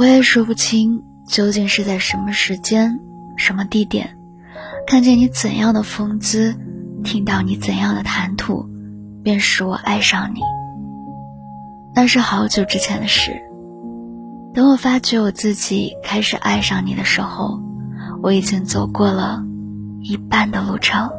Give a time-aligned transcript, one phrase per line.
[0.00, 3.00] 我也说不清究竟是在什么时间
[3.36, 4.16] 什么地点
[4.86, 6.56] 看见你怎样的风姿
[7.04, 8.66] 听到你怎样的谈吐
[9.22, 10.40] 便使我爱上你。
[11.94, 13.42] 那是好久之前的事
[14.54, 17.60] 等我发觉我自己开始爱上你的时候
[18.22, 19.44] 我已经走过了
[20.00, 21.10] 一半的路程。